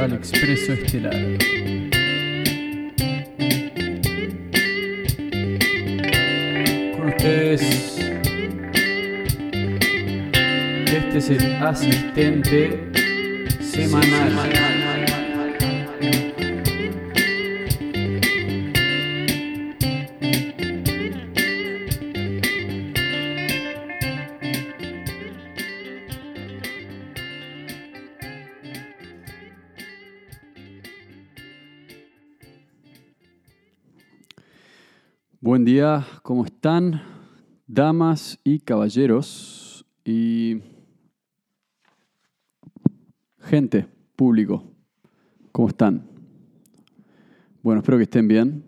al 0.00 0.14
Expreso 0.14 0.72
Estelar. 0.72 1.12
Con 6.96 7.08
ustedes, 7.08 7.98
este 10.86 11.18
es 11.18 11.30
el 11.30 11.54
asistente 11.62 12.90
semanal. 13.60 14.59
Buen 35.50 35.64
día, 35.64 36.06
¿cómo 36.22 36.44
están? 36.44 37.02
Damas 37.66 38.38
y 38.44 38.60
caballeros 38.60 39.84
y 40.04 40.60
gente, 43.40 43.88
público, 44.14 44.62
¿cómo 45.50 45.66
están? 45.66 46.06
Bueno, 47.64 47.80
espero 47.80 47.98
que 47.98 48.04
estén 48.04 48.28
bien. 48.28 48.62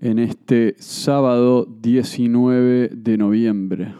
En 0.00 0.18
este 0.18 0.74
sábado 0.78 1.66
19 1.66 2.88
de 2.94 3.18
noviembre 3.18 3.94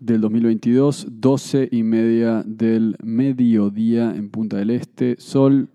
del 0.00 0.22
2022, 0.22 1.08
12 1.10 1.68
y 1.70 1.82
media 1.82 2.42
del 2.46 2.96
mediodía 3.02 4.14
en 4.14 4.30
Punta 4.30 4.56
del 4.56 4.70
Este, 4.70 5.16
sol, 5.18 5.70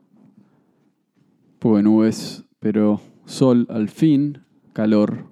poco 1.59 1.77
de 1.77 1.83
nubes, 1.83 2.45
pero 2.59 3.01
sol 3.25 3.67
al 3.69 3.89
fin, 3.89 4.43
calor. 4.73 5.25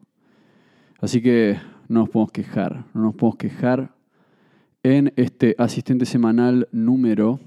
Así 0.99 1.21
que 1.21 1.57
no 1.87 2.01
nos 2.01 2.09
podemos 2.09 2.31
quejar, 2.31 2.85
no 2.93 3.01
nos 3.01 3.15
podemos 3.15 3.37
quejar 3.37 3.95
en 4.83 5.13
este 5.15 5.55
asistente 5.57 6.05
semanal 6.05 6.67
número, 6.71 7.39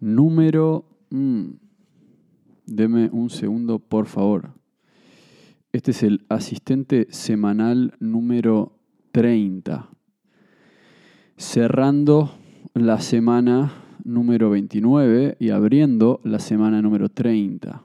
número, 0.00 0.84
mm, 1.10 1.50
deme 2.66 3.08
un 3.12 3.30
segundo 3.30 3.78
por 3.78 4.06
favor. 4.06 4.54
Este 5.72 5.92
es 5.92 6.02
el 6.02 6.26
asistente 6.28 7.06
semanal 7.10 7.94
número 8.00 8.72
30. 9.12 9.88
Cerrando 11.36 12.34
la 12.74 13.00
semana 13.00 13.72
número 14.04 14.50
29 14.50 15.36
y 15.38 15.50
abriendo 15.50 16.20
la 16.24 16.38
semana 16.38 16.82
número 16.82 17.08
30. 17.08 17.82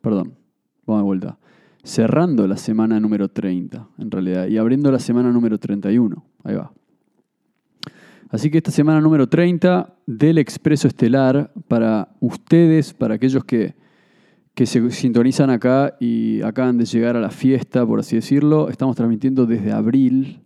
Perdón, 0.00 0.34
vamos 0.86 1.02
de 1.02 1.04
vuelta. 1.04 1.38
Cerrando 1.84 2.46
la 2.46 2.56
semana 2.56 3.00
número 3.00 3.28
30, 3.28 3.88
en 3.98 4.10
realidad, 4.10 4.46
y 4.46 4.58
abriendo 4.58 4.90
la 4.92 4.98
semana 4.98 5.32
número 5.32 5.58
31. 5.58 6.24
Ahí 6.44 6.54
va. 6.54 6.72
Así 8.30 8.50
que 8.50 8.58
esta 8.58 8.70
semana 8.70 9.00
número 9.00 9.28
30 9.28 9.94
del 10.06 10.38
Expreso 10.38 10.88
Estelar 10.88 11.52
para 11.68 12.14
ustedes, 12.20 12.94
para 12.94 13.14
aquellos 13.14 13.44
que 13.44 13.74
que 14.54 14.66
se 14.66 14.90
sintonizan 14.90 15.50
acá 15.50 15.96
y 15.98 16.42
acaban 16.42 16.76
de 16.76 16.84
llegar 16.84 17.16
a 17.16 17.20
la 17.20 17.30
fiesta, 17.30 17.86
por 17.86 18.00
así 18.00 18.16
decirlo. 18.16 18.68
Estamos 18.68 18.96
transmitiendo 18.96 19.46
desde 19.46 19.72
abril 19.72 20.41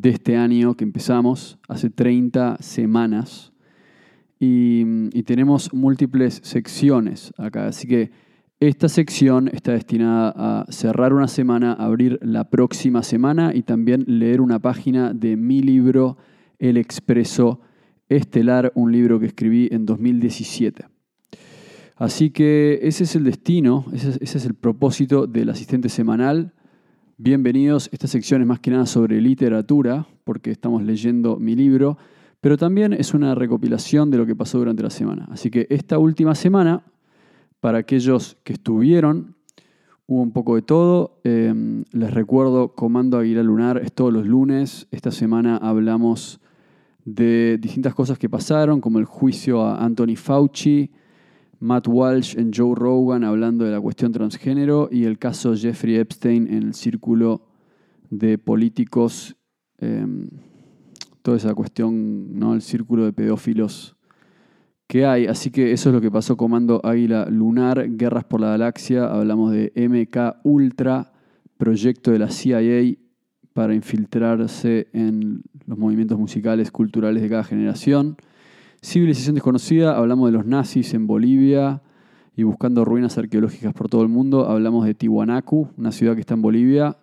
de 0.00 0.10
este 0.10 0.36
año 0.36 0.74
que 0.74 0.84
empezamos, 0.84 1.58
hace 1.68 1.90
30 1.90 2.58
semanas. 2.60 3.52
Y, 4.38 4.84
tenemos 5.24 5.74
múltiples 5.74 6.40
secciones 6.44 7.32
acá. 7.36 7.66
Así 7.66 7.88
que 7.88 8.10
esta 8.60 8.88
sección 8.88 9.50
está 9.52 9.72
destinada 9.72 10.32
a 10.36 10.66
cerrar 10.70 11.12
una 11.12 11.28
semana, 11.28 11.72
abrir 11.72 12.18
la 12.22 12.48
próxima 12.48 13.02
semana 13.02 13.52
y 13.54 13.62
también 13.62 14.04
leer 14.06 14.40
una 14.40 14.58
página 14.60 15.12
de 15.12 15.36
mi 15.36 15.60
libro, 15.60 16.16
El 16.58 16.76
Expreso 16.76 17.60
Estelar, 18.08 18.72
un 18.74 18.92
libro 18.92 19.18
que 19.20 19.26
escribí 19.26 19.68
en 19.70 19.84
2017. 19.84 20.86
Así 21.96 22.30
que 22.30 22.78
ese 22.82 23.04
es 23.04 23.16
el 23.16 23.24
destino, 23.24 23.84
ese 23.92 24.16
es, 24.20 24.46
el 24.46 24.54
propósito 24.54 25.26
del 25.26 25.50
asistente 25.50 25.88
semanal. 25.88 26.54
Bienvenidos, 27.20 27.88
esta 27.90 28.06
sección 28.06 28.42
es 28.42 28.46
más 28.46 28.60
que 28.60 28.70
nada 28.70 28.86
sobre 28.86 29.20
literatura, 29.20 30.06
porque 30.22 30.52
estamos 30.52 30.84
leyendo 30.84 31.36
mi 31.36 31.56
libro, 31.56 31.98
pero 32.40 32.56
también 32.56 32.92
es 32.92 33.12
una 33.12 33.34
recopilación 33.34 34.08
de 34.12 34.18
lo 34.18 34.24
que 34.24 34.36
pasó 34.36 34.58
durante 34.58 34.84
la 34.84 34.90
semana. 34.90 35.26
Así 35.28 35.50
que 35.50 35.66
esta 35.68 35.98
última 35.98 36.36
semana, 36.36 36.84
para 37.58 37.78
aquellos 37.78 38.36
que 38.44 38.52
estuvieron, 38.52 39.34
hubo 40.06 40.22
un 40.22 40.30
poco 40.30 40.54
de 40.54 40.62
todo. 40.62 41.18
Em, 41.24 41.82
les 41.90 42.14
recuerdo, 42.14 42.76
Comando 42.76 43.18
Aguilar 43.18 43.44
Lunar 43.44 43.78
es 43.78 43.92
todos 43.92 44.12
los 44.12 44.24
lunes. 44.24 44.86
Esta 44.92 45.10
semana 45.10 45.56
hablamos 45.56 46.40
de 47.04 47.58
distintas 47.60 47.96
cosas 47.96 48.16
que 48.20 48.28
pasaron, 48.28 48.80
como 48.80 49.00
el 49.00 49.06
juicio 49.06 49.60
a 49.62 49.84
Anthony 49.84 50.14
Fauci, 50.14 50.92
Matt 51.60 51.88
Walsh 51.88 52.36
en 52.38 52.52
Joe 52.54 52.74
Rogan 52.74 53.24
hablando 53.24 53.64
de 53.64 53.72
la 53.72 53.80
cuestión 53.80 54.12
transgénero 54.12 54.88
y 54.92 55.04
el 55.04 55.18
caso 55.18 55.54
Jeffrey 55.56 55.96
Epstein 55.96 56.46
en 56.46 56.62
el 56.62 56.74
círculo 56.74 57.42
de 58.10 58.38
políticos, 58.38 59.36
em, 59.78 60.28
toda 61.22 61.36
esa 61.36 61.54
cuestión, 61.54 62.38
¿no? 62.38 62.54
el 62.54 62.62
círculo 62.62 63.04
de 63.04 63.12
pedófilos 63.12 63.96
que 64.86 65.04
hay. 65.04 65.26
Así 65.26 65.50
que 65.50 65.72
eso 65.72 65.90
es 65.90 65.94
lo 65.94 66.00
que 66.00 66.10
pasó 66.10 66.36
Comando 66.36 66.80
Águila 66.84 67.26
Lunar, 67.28 67.86
Guerras 67.90 68.24
por 68.24 68.40
la 68.40 68.50
Galaxia, 68.50 69.06
hablamos 69.06 69.52
de 69.52 69.72
MK 69.74 70.40
Ultra, 70.44 71.12
proyecto 71.58 72.12
de 72.12 72.20
la 72.20 72.30
CIA 72.30 72.96
para 73.52 73.74
infiltrarse 73.74 74.88
en 74.92 75.42
los 75.66 75.76
movimientos 75.76 76.18
musicales, 76.18 76.70
culturales 76.70 77.22
de 77.22 77.28
cada 77.28 77.44
generación. 77.44 78.16
Civilización 78.80 79.34
desconocida, 79.34 79.96
hablamos 79.96 80.30
de 80.30 80.38
los 80.38 80.46
nazis 80.46 80.94
en 80.94 81.08
Bolivia 81.08 81.82
y 82.36 82.44
buscando 82.44 82.84
ruinas 82.84 83.18
arqueológicas 83.18 83.74
por 83.74 83.88
todo 83.88 84.02
el 84.02 84.08
mundo. 84.08 84.48
Hablamos 84.48 84.86
de 84.86 84.94
Tiwanaku, 84.94 85.70
una 85.76 85.90
ciudad 85.90 86.14
que 86.14 86.20
está 86.20 86.34
en 86.34 86.42
Bolivia, 86.42 86.96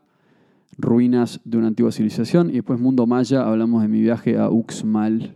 ruinas 0.78 1.42
de 1.44 1.58
una 1.58 1.68
antigua 1.68 1.92
civilización. 1.92 2.50
Y 2.50 2.54
después 2.54 2.80
Mundo 2.80 3.06
Maya, 3.06 3.46
hablamos 3.46 3.82
de 3.82 3.90
mi 3.90 4.02
viaje 4.02 4.38
a 4.38 4.50
Uxmal. 4.50 5.36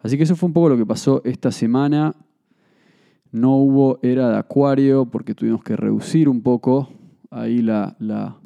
Así 0.00 0.16
que 0.16 0.22
eso 0.22 0.36
fue 0.36 0.46
un 0.46 0.54
poco 0.54 0.70
lo 0.70 0.78
que 0.78 0.86
pasó 0.86 1.20
esta 1.24 1.52
semana. 1.52 2.14
No 3.30 3.56
hubo 3.56 3.98
era 4.02 4.30
de 4.30 4.38
acuario 4.38 5.04
porque 5.04 5.34
tuvimos 5.34 5.62
que 5.62 5.76
reducir 5.76 6.30
un 6.30 6.40
poco 6.40 6.88
ahí 7.30 7.60
la, 7.60 7.94
la 7.98 8.38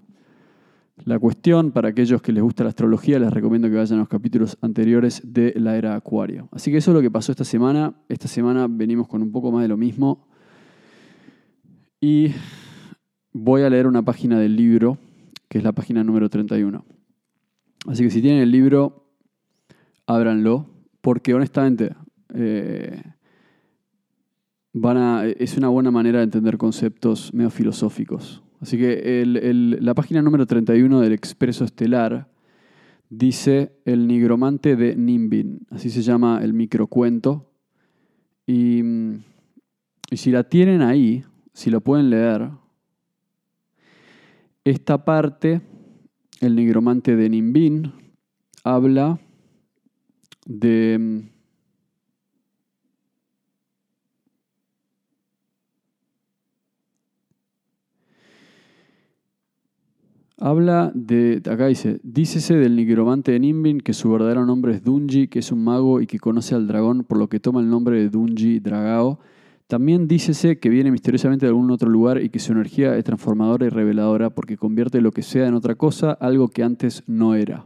la 0.97 1.19
cuestión, 1.19 1.73
para 1.73 1.89
aquellos 1.89 2.23
que 2.23 2.33
les 2.33 2.43
gusta 2.43 2.65
la 2.65 2.71
astrología, 2.71 3.19
les 3.19 3.33
recomiendo 3.33 3.69
que 3.69 3.77
vayan 3.77 3.99
a 3.99 4.03
los 4.03 4.09
capítulos 4.09 4.59
anteriores 4.61 5.23
de 5.25 5.53
la 5.57 5.77
era 5.77 5.97
Acuario. 5.97 6.49
Así 6.53 6.71
que 6.71 6.77
eso 6.77 6.91
es 6.91 6.95
lo 6.95 7.01
que 7.01 7.11
pasó 7.11 7.33
esta 7.33 7.45
semana. 7.45 7.95
Esta 8.09 8.29
semana 8.29 8.67
venimos 8.69 9.09
con 9.09 9.23
un 9.23 9.33
poco 9.33 9.51
más 9.51 9.63
de 9.63 9.69
lo 9.69 9.77
mismo. 9.77 10.29
Y 12.01 12.33
voy 13.33 13.63
a 13.63 13.71
leer 13.71 13.87
una 13.87 14.03
página 14.03 14.39
del 14.39 14.55
libro, 14.55 14.99
que 15.49 15.59
es 15.59 15.65
la 15.65 15.73
página 15.73 16.05
número 16.05 16.29
31. 16.29 16.85
Así 17.87 18.05
que 18.05 18.11
si 18.11 18.21
tienen 18.21 18.43
el 18.43 18.51
libro, 18.51 19.09
ábranlo, 20.07 20.69
porque 21.01 21.35
honestamente 21.35 21.95
eh, 22.35 23.03
van 24.73 24.97
a, 24.97 25.27
es 25.27 25.57
una 25.57 25.69
buena 25.69 25.91
manera 25.91 26.19
de 26.19 26.25
entender 26.25 26.59
conceptos 26.59 27.33
medio 27.35 27.51
filosóficos. 27.51 28.43
Así 28.63 28.79
que 28.79 29.25
la 29.27 29.93
página 29.93 30.23
número 30.23 30.47
31 30.47 31.01
del 31.01 31.13
Expreso 31.13 31.65
Estelar 31.65 32.31
dice 33.11 33.73
El 33.85 34.07
nigromante 34.07 34.77
de 34.77 34.95
Nimbin, 34.95 35.67
así 35.71 35.91
se 35.91 36.01
llama 36.01 36.39
el 36.45 36.53
microcuento. 36.53 37.51
Y, 38.47 38.83
y 40.11 40.17
si 40.17 40.31
la 40.31 40.45
tienen 40.45 40.81
ahí, 40.81 41.25
si 41.53 41.71
lo 41.71 41.81
pueden 41.81 42.09
leer, 42.09 42.51
esta 44.63 45.05
parte, 45.05 45.61
el 46.41 46.55
nigromante 46.55 47.17
de 47.17 47.31
Nimbin, 47.31 47.93
habla 48.63 49.19
de 50.47 51.32
Habla 60.45 60.91
de, 60.97 61.41
acá 61.49 61.69
dice, 61.69 62.01
dícese 62.03 62.57
del 62.57 62.75
nigromante 62.75 63.31
de 63.31 63.39
Nimbin 63.39 63.79
que 63.79 63.93
su 63.93 64.11
verdadero 64.11 64.45
nombre 64.45 64.75
es 64.75 64.83
Dunji, 64.83 65.29
que 65.29 65.39
es 65.39 65.53
un 65.53 65.63
mago 65.63 66.01
y 66.01 66.09
que 66.09 66.19
conoce 66.19 66.57
al 66.57 66.67
dragón, 66.67 67.05
por 67.05 67.17
lo 67.19 67.29
que 67.29 67.39
toma 67.39 67.61
el 67.61 67.69
nombre 67.69 68.01
de 68.01 68.09
Dunji 68.09 68.59
Dragao. 68.59 69.21
También 69.69 70.09
dícese 70.09 70.59
que 70.59 70.69
viene 70.69 70.91
misteriosamente 70.91 71.47
de 71.47 71.51
algún 71.51 71.71
otro 71.71 71.89
lugar 71.89 72.21
y 72.21 72.29
que 72.29 72.41
su 72.41 72.51
energía 72.51 72.97
es 72.97 73.05
transformadora 73.05 73.67
y 73.67 73.69
reveladora 73.69 74.31
porque 74.31 74.57
convierte 74.57 75.01
lo 75.01 75.13
que 75.13 75.23
sea 75.23 75.47
en 75.47 75.55
otra 75.55 75.77
cosa, 75.77 76.11
algo 76.11 76.49
que 76.49 76.65
antes 76.65 77.05
no 77.07 77.37
era. 77.37 77.65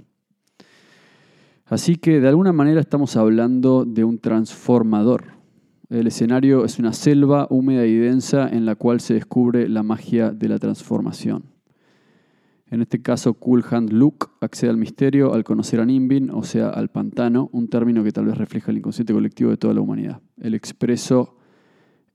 Así 1.65 1.97
que 1.97 2.21
de 2.21 2.29
alguna 2.29 2.53
manera 2.53 2.83
estamos 2.83 3.17
hablando 3.17 3.87
de 3.87 4.05
un 4.05 4.19
transformador. 4.19 5.25
El 5.89 6.09
escenario 6.09 6.67
es 6.67 6.79
una 6.79 6.93
selva 6.93 7.47
húmeda 7.49 7.87
y 7.87 7.97
densa 7.97 8.47
en 8.47 8.67
la 8.67 8.75
cual 8.75 9.01
se 9.01 9.15
descubre 9.15 9.67
la 9.67 9.83
magia 9.83 10.31
de 10.31 10.51
la 10.51 10.59
transformación. 10.59 11.56
En 12.69 12.83
este 12.83 13.01
caso, 13.01 13.35
Cool 13.35 13.65
Hand 13.71 13.93
Luke 13.93 14.27
accede 14.41 14.71
al 14.71 14.77
misterio 14.77 15.33
al 15.33 15.45
conocer 15.45 15.81
a 15.81 15.87
Nimbin, 15.87 16.31
o 16.31 16.43
sea, 16.43 16.69
al 16.71 16.89
pantano, 16.89 17.49
un 17.53 17.69
término 17.69 18.03
que 18.03 18.11
tal 18.11 18.27
vez 18.27 18.37
refleja 18.37 18.73
el 18.73 18.79
inconsciente 18.79 19.13
colectivo 19.13 19.51
de 19.51 19.57
toda 19.57 19.73
la 19.73 19.81
humanidad. 19.81 20.21
El 20.37 20.55
expreso 20.55 21.37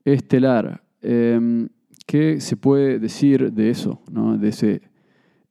estelar. 0.04 0.82
Em, 1.00 1.68
¿Qué 2.06 2.40
se 2.40 2.56
puede 2.56 2.98
decir 2.98 3.52
de 3.52 3.70
eso, 3.70 4.02
de 4.10 4.48
ese 4.48 4.82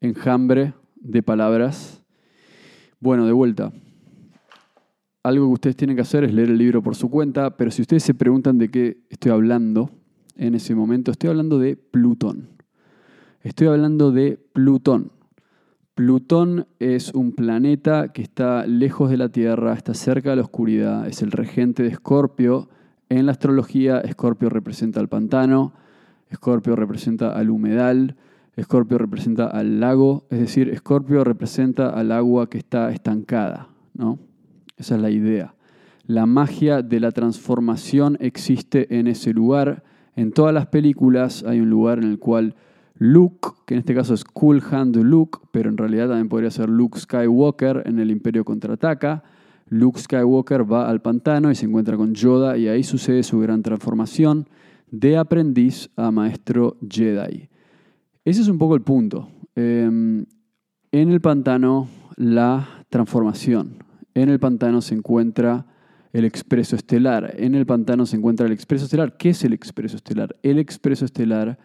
enjambre 0.01 0.74
de 0.95 1.24
palabras? 1.24 2.04
Bueno, 3.00 3.25
de 3.25 3.31
vuelta, 3.31 3.71
algo 5.24 5.47
que 5.47 5.54
ustedes 5.54 5.75
tienen 5.75 5.95
que 5.95 6.04
hacer 6.04 6.24
es 6.24 6.33
leer 6.33 6.50
el 6.50 6.57
libro 6.57 6.83
por 6.83 6.95
su 6.95 7.09
cuenta, 7.09 7.57
pero 7.57 7.71
si 7.71 7.81
ustedes 7.81 8.04
se 8.04 8.13
preguntan 8.13 8.57
de 8.57 8.69
qué 8.69 8.97
estoy 9.09 9.31
hablando 9.31 9.89
en 10.36 10.54
ese 10.54 10.75
momento, 10.75 11.12
estoy 11.12 11.30
hablando 11.30 11.57
de 11.57 11.75
Plutón. 11.75 12.61
Estoy 13.44 13.66
hablando 13.66 14.12
de 14.12 14.38
Plutón. 14.54 15.12
Plutón 15.96 16.68
es 16.78 17.12
un 17.16 17.32
planeta 17.32 18.10
que 18.10 18.22
está 18.22 18.68
lejos 18.68 19.10
de 19.10 19.18
la 19.18 19.30
Tierra, 19.30 19.74
está 19.74 19.96
cerca 19.96 20.30
de 20.30 20.36
la 20.36 20.44
oscuridad, 20.44 21.08
es 21.08 21.24
el 21.24 21.32
regente 21.32 21.82
de 21.82 21.90
Escorpio. 21.90 22.70
En 23.10 23.26
la 23.26 23.32
astrología, 23.32 24.00
Escorpio 24.00 24.50
representa 24.50 25.00
al 25.00 25.10
pantano, 25.10 25.74
Escorpio 26.30 26.76
representa 26.76 27.36
al 27.36 27.50
humedal, 27.50 28.16
Escorpio 28.56 29.00
representa 29.00 29.48
al 29.48 29.80
lago, 29.80 30.28
es 30.30 30.40
decir, 30.40 30.70
Escorpio 30.70 31.24
representa 31.24 31.90
al 31.90 32.12
agua 32.12 32.48
que 32.48 32.60
está 32.60 32.92
estancada, 32.92 33.70
¿no? 33.96 34.20
Esa 34.78 34.98
es 34.98 35.02
la 35.02 35.10
idea. 35.10 35.56
La 36.06 36.28
magia 36.28 36.84
de 36.84 37.00
la 37.00 37.12
transformación 37.12 38.18
existe 38.20 39.00
en 39.00 39.08
ese 39.08 39.34
lugar. 39.34 39.84
En 40.16 40.32
todas 40.32 40.54
las 40.54 40.68
películas 40.68 41.44
hay 41.44 41.60
un 41.60 41.72
lugar 41.72 41.98
en 41.98 42.04
el 42.04 42.20
cual 42.20 42.54
Luke, 43.03 43.50
que 43.65 43.74
en 43.74 43.80
este 43.80 43.95
caso 43.95 44.13
es 44.13 44.24
Cool 44.24 44.62
Hand 44.69 44.95
Luke, 44.98 45.39
pero 45.51 45.71
en 45.71 45.77
realidad 45.77 46.09
también 46.09 46.30
podría 46.30 46.51
ser 46.51 46.69
Luke 46.69 47.00
Skywalker 47.00 47.81
en 47.88 47.98
el 47.98 48.12
Imperio 48.12 48.45
Contraataca. 48.45 49.24
Luke 49.69 50.00
Skywalker 50.00 50.71
va 50.71 50.88
al 50.88 51.01
pantano 51.01 51.50
y 51.50 51.56
se 51.56 51.65
encuentra 51.65 51.98
con 51.98 52.13
Yoda 52.13 52.59
y 52.59 52.68
ahí 52.68 52.83
sucede 52.83 53.24
su 53.24 53.39
gran 53.39 53.63
transformación 53.63 54.48
de 54.92 55.18
aprendiz 55.18 55.89
a 55.95 56.12
maestro 56.12 56.77
Jedi. 56.88 57.50
Ese 58.24 58.42
es 58.42 58.48
un 58.48 58.59
poco 58.59 58.75
el 58.75 58.83
punto. 58.83 59.30
Em, 59.56 60.27
en 60.92 61.12
el 61.12 61.21
pantano, 61.21 61.88
la 62.18 62.86
transformación. 62.89 63.77
En 64.13 64.30
el 64.30 64.39
pantano 64.39 64.80
se 64.80 64.94
encuentra 64.94 65.65
el 66.13 66.24
expreso 66.24 66.75
estelar. 66.75 67.33
En 67.36 67.56
el 67.56 67.65
pantano 67.65 68.06
se 68.06 68.18
encuentra 68.18 68.45
el 68.45 68.51
expreso 68.51 68.86
estelar. 68.86 69.18
¿Qué 69.18 69.30
es 69.30 69.44
el 69.44 69.54
expreso 69.54 69.95
estelar? 69.95 70.36
El 70.44 70.59
expreso 70.59 71.04
estelar 71.04 71.57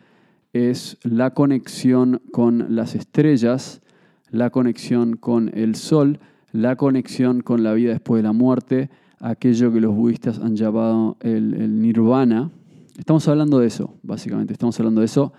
es 0.57 0.99
la 1.03 1.33
conexión 1.33 2.23
con 2.33 2.75
las 2.75 2.95
estrellas, 2.95 3.83
la 4.31 4.51
conexión 4.51 5.17
con 5.17 5.51
el 5.55 5.75
sol, 5.75 6.19
la 6.53 6.77
conexión 6.77 7.43
con 7.43 7.63
la 7.63 7.75
vida 7.75 7.93
después 7.93 8.23
de 8.23 8.29
la 8.29 8.33
muerte, 8.33 8.91
aquello 9.21 9.73
que 9.73 9.81
los 9.81 9.95
budistas 9.95 10.39
han 10.39 10.57
llamado 10.57 11.17
el, 11.21 11.81
nirvana. 11.81 12.51
Estamos 12.99 13.29
hablando 13.29 13.59
de 13.59 13.67
eso, 13.67 13.95
básicamente, 14.03 14.53
estamos 14.53 14.79
hablando 14.81 15.01
de 15.01 15.07
eso. 15.07 15.33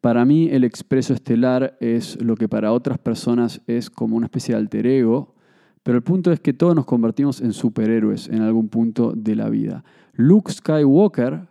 Para 0.00 0.24
mí 0.24 0.48
el 0.50 0.64
expreso 0.64 1.14
estelar 1.14 1.76
es 1.80 2.20
lo 2.22 2.34
que 2.34 2.48
para 2.48 2.72
otras 2.72 2.98
personas 2.98 3.60
es 3.66 3.90
como 3.90 4.16
una 4.16 4.26
especie 4.26 4.54
de 4.54 4.60
alter 4.60 4.86
ego, 4.86 5.34
pero 5.82 5.96
el 5.96 6.02
punto 6.02 6.32
es 6.32 6.40
que 6.40 6.52
todos 6.52 6.74
nos 6.74 6.86
convertimos 6.86 7.40
en 7.40 7.52
superhéroes 7.52 8.28
en 8.28 8.42
algún 8.42 8.68
punto 8.68 9.12
de 9.14 9.36
la 9.36 9.48
vida. 9.48 9.84
Luke 10.14 10.50
Skywalker 10.52 11.48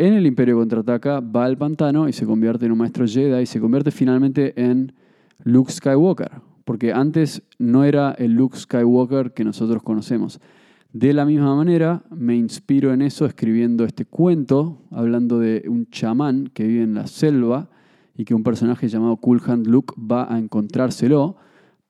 en 0.00 0.14
el 0.14 0.26
Imperio 0.26 0.56
Contraataca 0.56 1.20
va 1.20 1.44
al 1.44 1.58
pantano 1.58 2.08
y 2.08 2.14
se 2.14 2.24
convierte 2.24 2.64
en 2.64 2.72
un 2.72 2.78
maestro 2.78 3.06
Jedi 3.06 3.42
y 3.42 3.46
se 3.46 3.60
convierte 3.60 3.90
finalmente 3.90 4.54
en 4.56 4.94
Luke 5.44 5.70
Skywalker, 5.70 6.40
porque 6.64 6.94
antes 6.94 7.42
no 7.58 7.84
era 7.84 8.12
el 8.12 8.32
Luke 8.32 8.56
Skywalker 8.56 9.34
que 9.34 9.44
nosotros 9.44 9.82
conocemos. 9.82 10.40
De 10.94 11.12
la 11.12 11.26
misma 11.26 11.54
manera, 11.54 12.02
me 12.10 12.34
inspiro 12.34 12.94
en 12.94 13.02
eso 13.02 13.26
escribiendo 13.26 13.84
este 13.84 14.06
cuento, 14.06 14.78
hablando 14.90 15.38
de 15.38 15.64
un 15.68 15.90
chamán 15.90 16.48
que 16.54 16.66
vive 16.66 16.82
en 16.82 16.94
la 16.94 17.06
selva 17.06 17.68
y 18.16 18.24
que 18.24 18.34
un 18.34 18.42
personaje 18.42 18.88
llamado 18.88 19.18
Cool 19.18 19.42
Hand 19.46 19.66
Luke 19.66 19.92
va 20.00 20.32
a 20.32 20.38
encontrárselo 20.38 21.36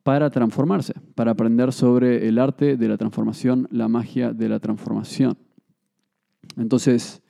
para 0.03 0.31
transformarse, 0.31 0.95
para 1.15 1.31
aprender 1.31 1.73
sobre 1.73 2.27
el 2.27 2.41
arte 2.41 2.77
de 2.77 2.89
la 2.89 2.97
transformación, 2.97 3.69
la 3.71 3.87
magia 3.87 4.33
de 4.33 4.49
la 4.49 4.59
transformación. 4.59 5.39
Entonces, 6.57 7.23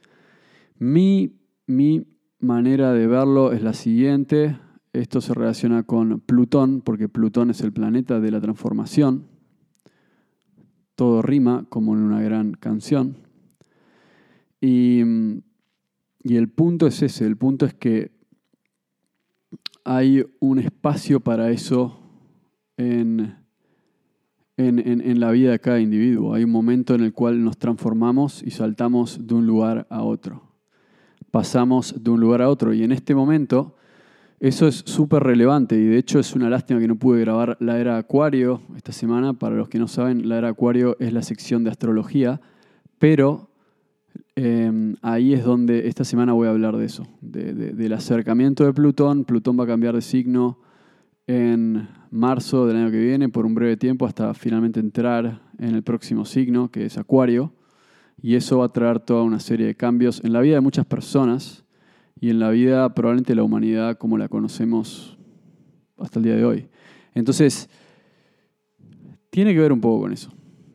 mi, 0.80 1.38
mi 1.66 2.06
manera 2.40 2.92
de 2.92 3.06
verlo 3.06 3.52
es 3.52 3.62
la 3.62 3.74
siguiente. 3.74 4.58
Esto 4.92 5.20
se 5.20 5.34
relaciona 5.34 5.84
con 5.84 6.20
Plutón, 6.20 6.80
porque 6.80 7.08
Plutón 7.08 7.50
es 7.50 7.60
el 7.60 7.72
planeta 7.72 8.18
de 8.18 8.30
la 8.30 8.40
transformación. 8.40 9.28
Todo 10.96 11.22
rima 11.22 11.66
como 11.68 11.94
en 11.94 12.00
una 12.02 12.20
gran 12.22 12.52
canción. 12.52 13.18
Y, 14.60 15.02
y 16.22 16.36
el 16.36 16.48
punto 16.48 16.86
es 16.86 17.02
ese, 17.02 17.26
el 17.26 17.36
punto 17.36 17.66
es 17.66 17.74
que 17.74 18.10
hay 19.84 20.24
un 20.40 20.58
espacio 20.58 21.20
para 21.20 21.50
eso 21.50 22.00
en, 22.76 23.36
en, 24.56 25.20
la 25.20 25.30
vida 25.30 25.50
de 25.52 25.60
cada 25.60 25.80
individuo. 25.80 26.34
Hay 26.34 26.44
un 26.44 26.50
momento 26.50 26.94
en 26.94 27.02
el 27.02 27.12
cual 27.12 27.42
nos 27.42 27.58
transformamos 27.58 28.42
y 28.42 28.50
saltamos 28.50 29.26
de 29.26 29.34
un 29.34 29.46
lugar 29.46 29.86
a 29.90 30.02
otro. 30.02 30.49
Pasamos 31.30 31.94
de 32.02 32.10
un 32.10 32.20
lugar 32.20 32.42
a 32.42 32.48
otro. 32.48 32.72
Y 32.72 32.82
en 32.82 32.92
este 32.92 33.14
momento 33.14 33.76
eso 34.40 34.66
es 34.66 34.76
súper 34.86 35.22
relevante 35.22 35.76
y 35.76 35.84
de 35.84 35.98
hecho 35.98 36.18
es 36.18 36.34
una 36.34 36.48
lástima 36.48 36.80
que 36.80 36.88
no 36.88 36.96
pude 36.96 37.20
grabar 37.20 37.58
la 37.60 37.78
era 37.78 37.98
Acuario 37.98 38.62
esta 38.74 38.90
semana. 38.90 39.34
Para 39.34 39.54
los 39.54 39.68
que 39.68 39.78
no 39.78 39.86
saben, 39.86 40.30
la 40.30 40.38
era 40.38 40.48
Acuario 40.48 40.96
es 40.98 41.12
la 41.12 41.20
sección 41.20 41.62
de 41.62 41.68
astrología, 41.68 42.40
pero 42.98 43.50
em, 44.36 44.96
ahí 45.02 45.34
es 45.34 45.44
donde 45.44 45.88
esta 45.88 46.04
semana 46.04 46.32
voy 46.32 46.48
a 46.48 46.52
hablar 46.52 46.78
de 46.78 46.86
eso, 46.86 47.06
del 47.20 47.92
acercamiento 47.92 48.64
de 48.64 48.72
Plutón. 48.72 49.26
Plutón 49.26 49.60
va 49.60 49.64
a 49.64 49.66
cambiar 49.66 49.94
de 49.94 50.00
signo 50.00 50.58
en 51.26 51.86
marzo 52.10 52.66
del 52.66 52.78
año 52.78 52.90
que 52.90 52.98
viene 52.98 53.28
por 53.28 53.44
un 53.44 53.54
breve 53.54 53.76
tiempo 53.76 54.06
hasta 54.06 54.32
finalmente 54.32 54.80
entrar 54.80 55.42
en 55.58 55.74
el 55.74 55.82
próximo 55.82 56.24
signo, 56.24 56.70
que 56.70 56.86
es 56.86 56.96
Acuario. 56.96 57.52
Y 58.22 58.34
eso 58.34 58.58
va 58.58 58.66
a 58.66 58.72
traer 58.72 59.00
toda 59.00 59.22
una 59.22 59.40
serie 59.40 59.66
de 59.66 59.74
cambios 59.74 60.22
en 60.24 60.32
la 60.32 60.40
vida 60.40 60.56
de 60.56 60.60
muchas 60.60 60.86
personas 60.86 61.64
y 62.20 62.30
en 62.30 62.38
la 62.38 62.50
vida 62.50 62.94
probablemente 62.94 63.32
de 63.32 63.36
la 63.36 63.42
humanidad 63.42 63.96
como 63.96 64.18
la 64.18 64.28
conocemos 64.28 65.18
hasta 65.98 66.18
el 66.18 66.24
día 66.24 66.36
de 66.36 66.44
hoy. 66.44 66.68
Entonces, 67.14 67.68
tiene 69.30 69.54
que 69.54 69.60
ver 69.60 69.72
un 69.72 69.80
poco 69.80 70.02
con 70.02 70.12
eso. 70.12 70.30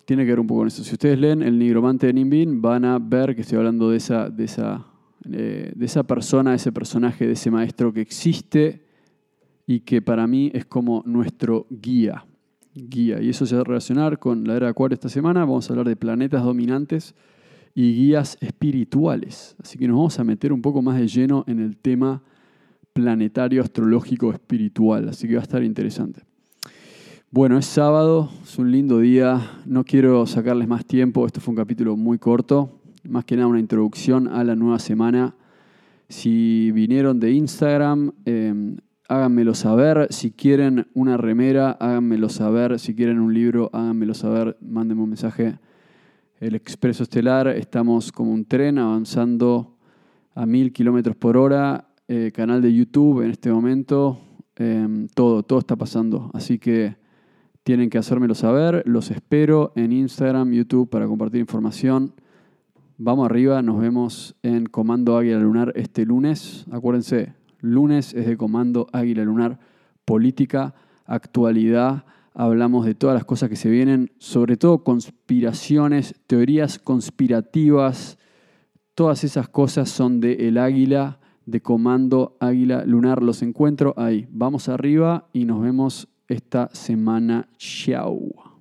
Tiene 0.05 0.23
que 0.23 0.31
ver 0.31 0.39
un 0.39 0.47
poco 0.47 0.61
con 0.61 0.67
eso. 0.67 0.83
Si 0.83 0.93
ustedes 0.93 1.19
leen 1.19 1.43
El 1.43 1.59
Nigromante 1.59 2.07
de 2.07 2.13
Nimbin, 2.13 2.61
van 2.61 2.85
a 2.85 2.99
ver 2.99 3.35
que 3.35 3.41
estoy 3.41 3.57
hablando 3.57 3.89
de 3.89 3.97
esa, 3.97 4.29
de 4.29 4.43
esa, 4.43 4.85
eh, 5.31 5.71
de 5.75 5.85
esa 5.85 6.03
persona, 6.03 6.53
ese 6.53 6.71
personaje, 6.71 7.27
de 7.27 7.33
ese 7.33 7.51
maestro 7.51 7.93
que 7.93 8.01
existe 8.01 8.85
y 9.67 9.81
que 9.81 10.01
para 10.01 10.25
mí 10.27 10.51
es 10.53 10.65
como 10.65 11.03
nuestro 11.05 11.67
guía. 11.69 12.25
Guía. 12.75 13.21
Y 13.21 13.29
eso 13.29 13.45
se 13.45 13.55
va 13.55 13.61
a 13.61 13.63
relacionar 13.63 14.19
con 14.19 14.45
la 14.45 14.55
era 14.55 14.65
de 14.67 14.71
Acuario 14.71 14.93
esta 14.93 15.07
semana. 15.09 15.39
Vamos 15.41 15.69
a 15.69 15.73
hablar 15.73 15.87
de 15.87 15.95
planetas 15.95 16.43
dominantes 16.43 17.15
y 17.73 17.93
guías 17.93 18.37
espirituales. 18.41 19.55
Así 19.63 19.77
que 19.77 19.87
nos 19.87 19.95
vamos 19.95 20.19
a 20.19 20.23
meter 20.25 20.51
un 20.51 20.61
poco 20.61 20.81
más 20.81 20.99
de 20.99 21.07
lleno 21.07 21.45
en 21.47 21.59
el 21.59 21.77
tema 21.77 22.21
planetario, 22.91 23.61
astrológico, 23.61 24.31
espiritual. 24.31 25.09
Así 25.09 25.27
que 25.27 25.35
va 25.35 25.39
a 25.39 25.43
estar 25.43 25.63
interesante. 25.63 26.21
Bueno, 27.31 27.57
es 27.57 27.65
sábado, 27.65 28.29
es 28.43 28.57
un 28.57 28.71
lindo 28.71 28.99
día. 28.99 29.41
No 29.65 29.83
quiero 29.85 30.25
sacarles 30.25 30.67
más 30.67 30.85
tiempo. 30.85 31.25
Esto 31.25 31.39
fue 31.39 31.53
un 31.53 31.57
capítulo 31.57 31.95
muy 31.95 32.17
corto. 32.17 32.81
Más 33.07 33.23
que 33.23 33.35
nada 33.35 33.47
una 33.47 33.59
introducción 33.59 34.27
a 34.27 34.43
la 34.43 34.55
nueva 34.55 34.79
semana. 34.79 35.35
Si 36.09 36.71
vinieron 36.71 37.19
de 37.19 37.31
Instagram, 37.31 38.11
eh, 38.25 38.75
háganmelo 39.07 39.53
saber. 39.53 40.07
Si 40.09 40.31
quieren 40.31 40.87
una 40.93 41.17
remera, 41.17 41.71
háganmelo 41.71 42.29
saber. 42.29 42.79
Si 42.79 42.95
quieren 42.95 43.19
un 43.19 43.33
libro, 43.33 43.69
háganmelo 43.73 44.13
saber. 44.13 44.57
Mándenme 44.61 45.03
un 45.03 45.09
mensaje. 45.09 45.59
El 46.39 46.55
Expreso 46.55 47.03
Estelar, 47.03 47.47
estamos 47.47 48.11
como 48.11 48.31
un 48.31 48.45
tren 48.45 48.77
avanzando 48.77 49.77
a 50.33 50.45
mil 50.45 50.73
kilómetros 50.73 51.15
por 51.15 51.37
hora. 51.37 51.87
Eh, 52.07 52.31
canal 52.33 52.61
de 52.61 52.73
YouTube 52.73 53.23
en 53.23 53.31
este 53.31 53.51
momento. 53.51 54.19
Em, 54.55 55.07
todo, 55.07 55.43
todo 55.43 55.59
está 55.59 55.75
pasando. 55.75 56.29
Así 56.33 56.59
que 56.59 56.95
tienen 57.63 57.89
que 57.89 57.97
hacérmelo 57.97 58.35
saber. 58.35 58.83
Los 58.85 59.11
espero 59.11 59.71
en 59.75 59.91
Instagram, 59.91 60.51
YouTube 60.51 60.89
para 60.89 61.07
compartir 61.07 61.41
información. 61.41 62.13
Vamos 62.97 63.25
arriba, 63.25 63.61
nos 63.61 63.79
vemos 63.79 64.35
en 64.41 64.67
Comando 64.67 65.17
Águila 65.17 65.39
Lunar 65.39 65.73
este 65.75 66.05
lunes. 66.05 66.65
Acuérdense, 66.71 67.33
lunes 67.65 68.13
es 68.13 68.25
de 68.25 68.37
Comando 68.37 68.87
Águila 68.93 69.23
Lunar, 69.23 69.59
política, 70.05 70.75
actualidad. 71.05 72.05
Hablamos 72.33 72.85
de 72.85 72.95
todas 72.95 73.13
las 73.13 73.25
cosas 73.25 73.49
que 73.49 73.55
se 73.55 73.69
vienen, 73.69 74.11
sobre 74.17 74.57
todo 74.57 74.83
conspiraciones, 74.83 76.15
teorías 76.27 76.79
conspirativas. 76.79 78.17
Todas 78.93 79.23
esas 79.23 79.47
cosas 79.49 79.89
son 79.89 80.19
de 80.19 80.47
El 80.47 80.57
Águila, 80.57 81.19
de 81.45 81.61
Comando 81.61 82.37
Águila 82.39 82.85
Lunar. 82.85 83.23
Los 83.23 83.41
encuentro 83.41 83.93
ahí. 83.97 84.27
Vamos 84.31 84.69
arriba 84.69 85.27
y 85.33 85.45
nos 85.45 85.61
vemos 85.61 86.07
esta 86.27 86.69
semana. 86.73 87.47
Chao. 87.57 88.54